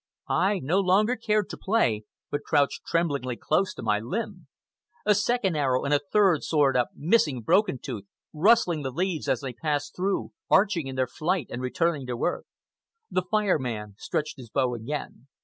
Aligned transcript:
I 0.29 0.57
no 0.57 0.79
longer 0.79 1.15
cared 1.15 1.47
to 1.51 1.59
play, 1.61 2.05
but 2.31 2.41
crouched 2.41 2.81
trembling 2.87 3.37
close 3.39 3.71
to 3.75 3.83
my 3.83 3.99
limb. 3.99 4.47
A 5.05 5.13
second 5.13 5.55
arrow 5.55 5.83
and 5.85 5.93
a 5.93 5.99
third 6.11 6.41
soared 6.43 6.75
up, 6.75 6.89
missing 6.95 7.43
Broken 7.43 7.77
Tooth, 7.77 8.05
rustling 8.33 8.81
the 8.81 8.89
leaves 8.89 9.29
as 9.29 9.41
they 9.41 9.53
passed 9.53 9.95
through, 9.95 10.31
arching 10.49 10.87
in 10.87 10.95
their 10.95 11.05
flight 11.05 11.45
and 11.51 11.61
returning 11.61 12.07
to 12.07 12.23
earth. 12.25 12.47
The 13.11 13.25
Fire 13.29 13.59
Man 13.59 13.93
stretched 13.99 14.37
his 14.37 14.49
bow 14.49 14.73
again. 14.73 15.27